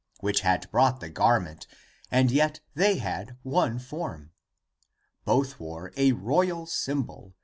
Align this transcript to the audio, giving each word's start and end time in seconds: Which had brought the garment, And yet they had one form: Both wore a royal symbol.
Which 0.19 0.39
had 0.41 0.67
brought 0.71 0.99
the 0.99 1.11
garment, 1.11 1.67
And 2.09 2.31
yet 2.31 2.59
they 2.73 2.97
had 2.97 3.37
one 3.43 3.77
form: 3.77 4.31
Both 5.25 5.59
wore 5.59 5.93
a 5.95 6.13
royal 6.13 6.65
symbol. 6.65 7.35